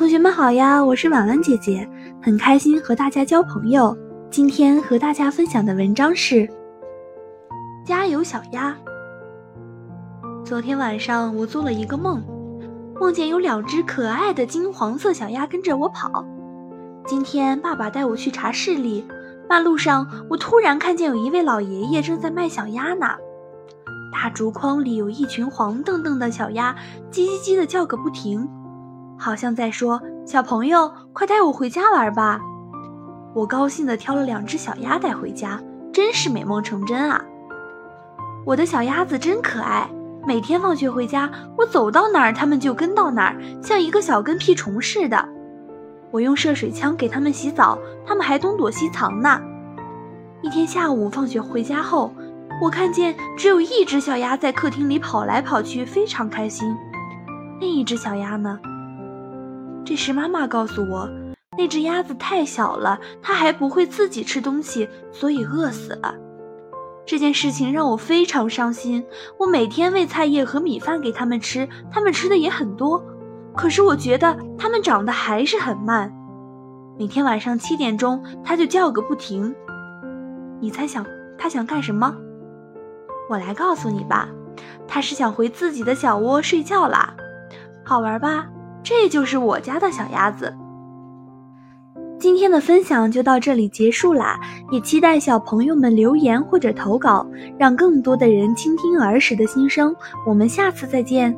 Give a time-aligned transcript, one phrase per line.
[0.00, 1.86] 同学们好呀，我是婉婉姐姐，
[2.22, 3.94] 很开心和大家交朋友。
[4.30, 6.36] 今天和大家分享的文章是
[7.84, 8.74] 《加油小鸭》。
[10.42, 12.24] 昨天晚上我做了一个梦，
[12.98, 16.24] 梦见有两只可爱的金黄色小鸭跟着我跑。
[17.06, 19.04] 今天爸爸带我去茶室里，
[19.46, 23.06] 半路上我突然看见有一位老爷爷正在卖小鸭呢。
[24.10, 26.74] 大竹筐里有一群黄澄澄的小鸭，
[27.12, 28.48] 叽叽叽的叫个不停，
[29.20, 32.40] 好像在说：“小朋友，快带我回家玩吧！”
[33.36, 35.60] 我高兴地挑了两只小鸭带回家，
[35.92, 37.22] 真是美梦成真啊！
[38.46, 39.88] 我的小鸭子真可爱，
[40.26, 45.28] 每天放学回家，我走到哪儿它们就跟到哪儿，像一个小跟屁虫似的。
[46.10, 49.40] 我用射水枪给它们洗澡，它们还东躲西藏呢。
[50.40, 52.12] 一天下午放学回家后。
[52.60, 56.76] 我看见只有一只小鸭在客厅里跑来跑去，非常开心。
[57.58, 58.58] 另一只小鸭呢？
[59.84, 61.08] 这时妈妈告诉我，
[61.58, 66.14] 那只鸭子太小了，它还不会自己吃东西，所以饿死了。
[67.04, 69.04] 这件事情让我非常伤心。
[69.36, 73.04] 我每天喂菜叶和米饭给它们吃，它们吃的也很多，
[73.56, 76.12] 可是我觉得它们长得还是很慢。
[76.96, 79.52] 每天晚上七点钟，它就叫个不停。
[80.60, 81.04] 你猜想
[81.36, 82.14] 它想干什么？
[83.28, 84.28] 我来告诉你吧，
[84.86, 87.14] 它是想回自己的小窝睡觉啦，
[87.84, 88.46] 好玩吧？
[88.90, 90.52] 这就是我家的小鸭子。
[92.18, 94.40] 今天的分享就到这里结束啦，
[94.72, 97.24] 也期待小朋友们留言或者投稿，
[97.56, 99.94] 让更多的人倾听儿时的心声。
[100.26, 101.32] 我们下次再见。